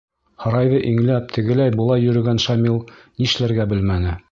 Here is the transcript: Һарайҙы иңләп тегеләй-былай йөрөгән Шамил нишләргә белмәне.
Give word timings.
Һарайҙы 0.45 0.79
иңләп 0.91 1.27
тегеләй-былай 1.35 2.05
йөрөгән 2.07 2.43
Шамил 2.47 2.83
нишләргә 3.23 3.71
белмәне. 3.75 4.19